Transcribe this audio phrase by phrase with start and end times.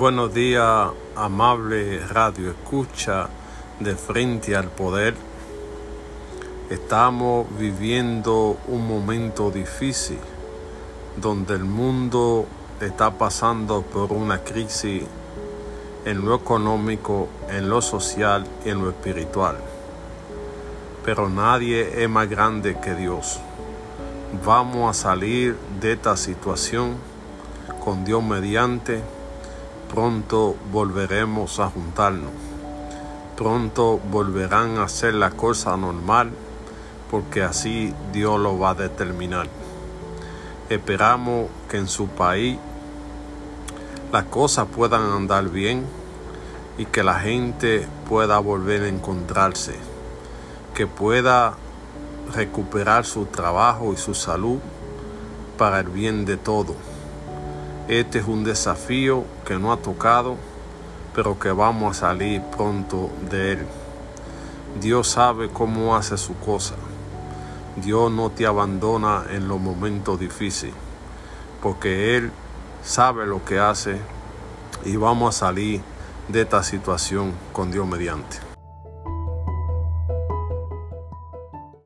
[0.00, 3.28] Buenos días, amable radio escucha
[3.80, 5.14] de frente al poder.
[6.70, 10.16] Estamos viviendo un momento difícil
[11.20, 12.46] donde el mundo
[12.80, 15.02] está pasando por una crisis
[16.06, 19.58] en lo económico, en lo social y en lo espiritual.
[21.04, 23.38] Pero nadie es más grande que Dios.
[24.46, 26.96] Vamos a salir de esta situación
[27.84, 29.19] con Dios mediante.
[29.92, 32.30] Pronto volveremos a juntarnos.
[33.36, 36.30] Pronto volverán a hacer la cosa normal
[37.10, 39.48] porque así Dios lo va a determinar.
[40.68, 42.56] Esperamos que en su país
[44.12, 45.84] las cosas puedan andar bien
[46.78, 49.74] y que la gente pueda volver a encontrarse,
[50.72, 51.54] que pueda
[52.32, 54.60] recuperar su trabajo y su salud
[55.58, 56.76] para el bien de todo.
[57.88, 60.36] Este es un desafío que no ha tocado,
[61.14, 63.66] pero que vamos a salir pronto de él.
[64.80, 66.76] Dios sabe cómo hace su cosa.
[67.76, 70.74] Dios no te abandona en los momentos difíciles,
[71.62, 72.30] porque Él
[72.82, 73.98] sabe lo que hace
[74.84, 75.80] y vamos a salir
[76.28, 78.49] de esta situación con Dios mediante.